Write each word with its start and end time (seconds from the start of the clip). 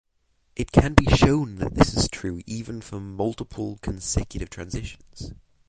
It 0.55 0.71
can 0.71 0.95
be 0.95 1.05
shown 1.15 1.57
that 1.57 1.75
this 1.75 1.93
is 1.93 2.07
true 2.07 2.41
even 2.47 2.81
for 2.81 2.99
multiple 2.99 3.77
consecutive 3.83 4.49
transitions. 4.49 5.33